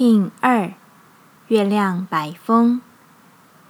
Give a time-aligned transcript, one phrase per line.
[0.00, 0.72] King 二，
[1.48, 2.80] 月亮白风，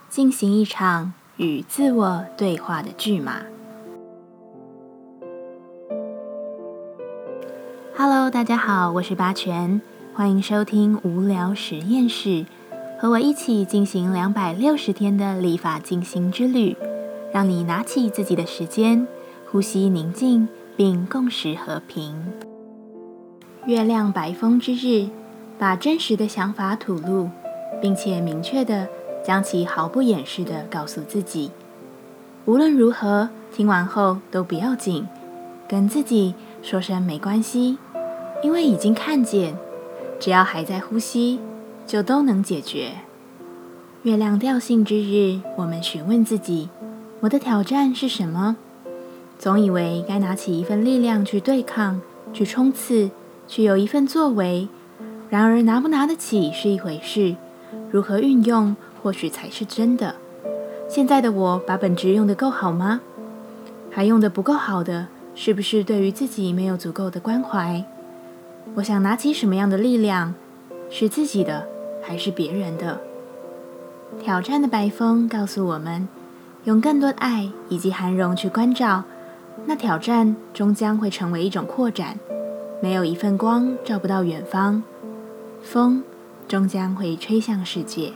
[0.09, 3.41] 进行一场与自我对话的剧码。
[7.97, 9.81] Hello，大家好，我是八全，
[10.15, 12.47] 欢迎收听无聊实验室，
[13.01, 16.77] 和我一起进行两百六十天的立法进行之旅，
[17.33, 19.05] 让你拿起自己的时间，
[19.51, 22.15] 呼吸宁静，并共识和平。
[23.67, 25.09] 月亮白风之日。
[25.61, 27.29] 把真实的想法吐露，
[27.83, 28.89] 并且明确的
[29.23, 31.51] 将其毫不掩饰的告诉自己。
[32.47, 35.07] 无论如何，听完后都不要紧，
[35.69, 37.77] 跟自己说声没关系，
[38.43, 39.55] 因为已经看见，
[40.19, 41.39] 只要还在呼吸，
[41.87, 42.93] 就都能解决。
[44.05, 46.71] 月亮调性之日，我们询问自己：
[47.21, 48.57] 我的挑战是什么？
[49.39, 52.01] 总以为该拿起一份力量去对抗、
[52.33, 53.11] 去冲刺、
[53.47, 54.67] 去有一份作为。
[55.31, 57.37] 然而，拿不拿得起是一回事，
[57.91, 60.17] 如何运用或许才是真的。
[60.89, 63.01] 现在的我把本职用得够好吗？
[63.93, 67.85] 还用得不够好的，是不是对于自己没有足够的关怀？
[68.75, 70.35] 我想拿起什么样的力量，
[70.91, 71.67] 是自己的
[72.03, 73.01] 还是别人的？
[74.21, 76.09] 挑战的白风告诉我们，
[76.65, 79.05] 用更多的爱以及涵容去关照，
[79.67, 82.19] 那挑战终将会成为一种扩展。
[82.83, 84.83] 没有一份光照不到远方。
[85.63, 86.03] 风
[86.49, 88.13] 终将会吹向世界。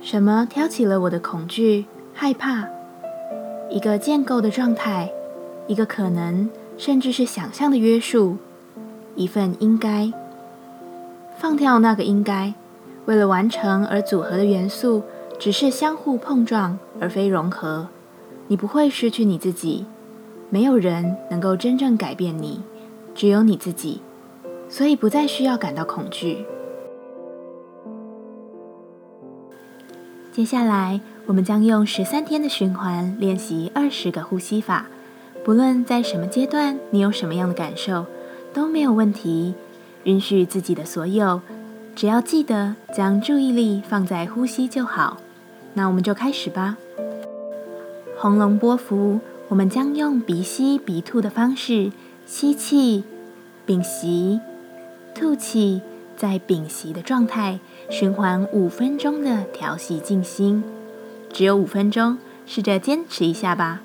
[0.00, 2.68] 什么挑起了我的恐惧、害怕？
[3.70, 5.10] 一个建构的状态，
[5.66, 8.36] 一个可能，甚至是想象的约束，
[9.14, 10.12] 一份应该。
[11.38, 12.52] 放掉那个应该，
[13.06, 15.02] 为了完成而组合的元素，
[15.38, 17.88] 只是相互碰撞，而非融合。
[18.48, 19.86] 你不会失去你自己，
[20.50, 22.60] 没有人能够真正改变你，
[23.14, 24.02] 只有你自己。
[24.70, 26.46] 所以不再需要感到恐惧。
[30.32, 34.86] 接下来，我们将用十三天的循环练习二十个呼吸法。
[35.44, 38.06] 不论在什么阶段，你有什么样的感受，
[38.54, 39.54] 都没有问题。
[40.04, 41.42] 允许自己的所有，
[41.96, 45.18] 只要记得将注意力放在呼吸就好。
[45.74, 46.78] 那我们就开始吧。
[48.16, 49.18] 红龙波幅，
[49.48, 51.90] 我们将用鼻吸鼻吐的方式
[52.24, 53.02] 吸气，
[53.66, 54.40] 屏息。
[55.14, 55.82] 吐气，
[56.16, 57.60] 在屏息的状态
[57.90, 60.62] 循环五分钟的调息静心，
[61.32, 63.80] 只有五分钟，试着坚持一下吧。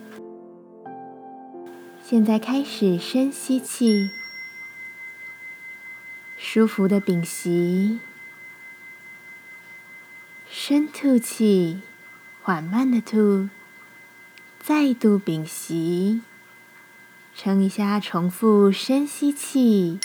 [2.03, 4.09] 现在开始深吸气，
[6.37, 7.99] 舒服的屏息，
[10.47, 11.81] 深吐气，
[12.43, 13.49] 缓慢的吐，
[14.59, 16.21] 再度屏息，
[17.35, 19.99] 撑一下，重复深吸气。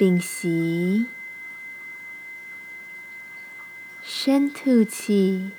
[0.00, 1.04] 屏息，
[4.02, 5.50] 深吐气，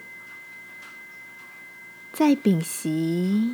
[2.11, 3.53] 再屏息。